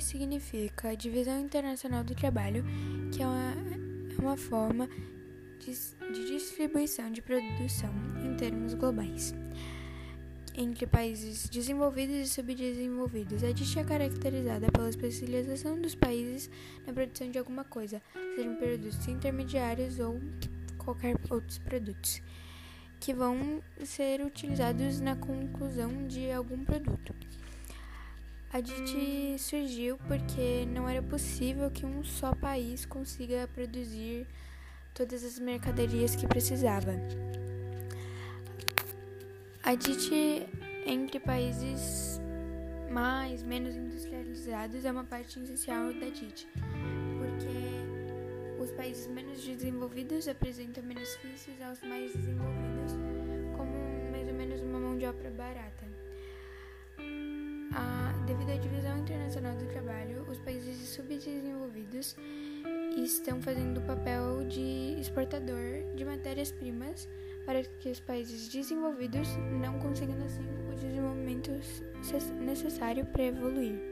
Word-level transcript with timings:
significa 0.00 0.88
a 0.88 0.94
Divisão 0.94 1.40
Internacional 1.40 2.02
do 2.02 2.14
Trabalho, 2.14 2.64
que 3.12 3.22
é 3.22 3.26
uma, 3.26 3.52
é 3.52 4.20
uma 4.20 4.36
forma 4.36 4.88
de, 5.60 5.72
de 6.12 6.26
distribuição 6.26 7.12
de 7.12 7.22
produção 7.22 7.92
em 8.24 8.36
termos 8.36 8.74
globais 8.74 9.32
entre 10.54 10.86
países 10.86 11.48
desenvolvidos 11.48 12.16
e 12.16 12.26
subdesenvolvidos. 12.26 13.42
A 13.42 13.52
DIT 13.52 13.78
é 13.78 13.84
caracterizada 13.84 14.70
pela 14.70 14.88
especialização 14.88 15.80
dos 15.80 15.94
países 15.94 16.50
na 16.86 16.92
produção 16.92 17.30
de 17.30 17.38
alguma 17.38 17.64
coisa, 17.64 18.02
sejam 18.34 18.56
produtos 18.56 19.08
intermediários 19.08 19.98
ou 19.98 20.20
qualquer 20.76 21.16
outros 21.30 21.58
produtos, 21.58 22.20
que 23.00 23.14
vão 23.14 23.62
ser 23.84 24.20
utilizados 24.24 25.00
na 25.00 25.16
conclusão 25.16 26.06
de 26.06 26.30
algum 26.30 26.64
produto. 26.64 27.14
A 28.52 28.60
DIT 28.60 29.38
surgiu 29.38 29.96
porque 30.06 30.66
não 30.66 30.86
era 30.86 31.00
possível 31.00 31.70
que 31.70 31.86
um 31.86 32.04
só 32.04 32.34
país 32.34 32.84
consiga 32.84 33.48
produzir 33.54 34.26
todas 34.92 35.24
as 35.24 35.38
mercadorias 35.38 36.14
que 36.14 36.26
precisava. 36.26 36.92
A 39.62 39.74
DIT 39.74 40.46
entre 40.84 41.18
países 41.18 42.20
mais, 42.90 43.42
menos 43.42 43.74
industrializados 43.74 44.84
é 44.84 44.92
uma 44.92 45.04
parte 45.04 45.40
essencial 45.40 45.94
da 45.94 46.10
DIT, 46.10 46.46
porque 47.18 48.62
os 48.62 48.70
países 48.72 49.06
menos 49.06 49.42
desenvolvidos 49.42 50.28
apresentam 50.28 50.84
benefícios 50.84 51.58
aos 51.62 51.80
mais 51.80 52.12
desenvolvidos, 52.12 52.92
como 53.56 53.72
mais 54.10 54.28
ou 54.28 54.34
menos 54.34 54.60
uma 54.60 54.78
mão 54.78 54.98
de 54.98 55.06
obra 55.06 55.30
barata. 55.30 55.91
Devido 58.26 58.50
à 58.50 58.56
divisão 58.56 58.98
internacional 58.98 59.54
do 59.56 59.66
trabalho, 59.66 60.24
os 60.28 60.38
países 60.38 60.76
subdesenvolvidos 60.88 62.16
estão 62.96 63.42
fazendo 63.42 63.78
o 63.78 63.82
papel 63.82 64.46
de 64.46 64.96
exportador 65.00 65.84
de 65.96 66.04
matérias-primas 66.04 67.08
para 67.44 67.62
que 67.62 67.90
os 67.90 68.00
países 68.00 68.48
desenvolvidos 68.48 69.28
não 69.60 69.78
consigam 69.80 70.16
assim 70.24 70.46
o 70.70 70.74
desenvolvimento 70.74 71.50
necessário 72.40 73.04
para 73.06 73.24
evoluir. 73.24 73.91